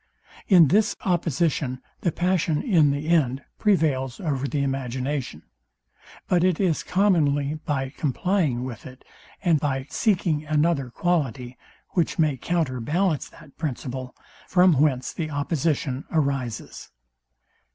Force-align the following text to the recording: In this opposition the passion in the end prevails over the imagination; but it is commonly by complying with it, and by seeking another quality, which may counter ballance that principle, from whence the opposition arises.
In 0.47 0.69
this 0.69 0.95
opposition 1.05 1.79
the 1.99 2.11
passion 2.11 2.63
in 2.63 2.89
the 2.89 3.07
end 3.07 3.43
prevails 3.59 4.19
over 4.19 4.47
the 4.47 4.63
imagination; 4.63 5.43
but 6.27 6.43
it 6.43 6.59
is 6.59 6.81
commonly 6.81 7.59
by 7.67 7.91
complying 7.95 8.63
with 8.63 8.87
it, 8.87 9.05
and 9.43 9.59
by 9.59 9.85
seeking 9.91 10.43
another 10.43 10.89
quality, 10.89 11.55
which 11.89 12.17
may 12.17 12.35
counter 12.35 12.79
ballance 12.79 13.29
that 13.29 13.55
principle, 13.59 14.15
from 14.47 14.73
whence 14.81 15.13
the 15.13 15.29
opposition 15.29 16.05
arises. 16.09 16.89